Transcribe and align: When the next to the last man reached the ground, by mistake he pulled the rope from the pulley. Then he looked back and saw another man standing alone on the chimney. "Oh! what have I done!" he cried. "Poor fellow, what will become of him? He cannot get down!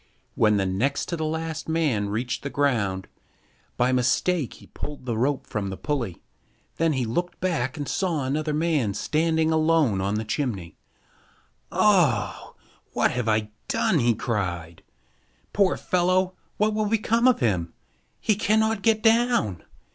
When 0.33 0.57
the 0.57 0.65
next 0.65 1.09
to 1.09 1.15
the 1.15 1.25
last 1.25 1.69
man 1.69 2.09
reached 2.09 2.41
the 2.41 2.49
ground, 2.49 3.07
by 3.77 3.91
mistake 3.91 4.55
he 4.55 4.65
pulled 4.65 5.05
the 5.05 5.15
rope 5.15 5.45
from 5.45 5.69
the 5.69 5.77
pulley. 5.77 6.23
Then 6.77 6.93
he 6.93 7.05
looked 7.05 7.39
back 7.39 7.77
and 7.77 7.87
saw 7.87 8.25
another 8.25 8.51
man 8.51 8.95
standing 8.95 9.51
alone 9.51 10.01
on 10.01 10.15
the 10.15 10.25
chimney. 10.25 10.75
"Oh! 11.71 12.55
what 12.93 13.11
have 13.11 13.27
I 13.29 13.51
done!" 13.67 13.99
he 13.99 14.15
cried. 14.15 14.81
"Poor 15.53 15.77
fellow, 15.77 16.33
what 16.57 16.73
will 16.73 16.87
become 16.87 17.27
of 17.27 17.39
him? 17.39 17.71
He 18.19 18.33
cannot 18.33 18.81
get 18.81 19.03
down! 19.03 19.63